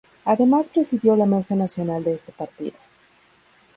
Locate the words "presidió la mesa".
0.69-1.55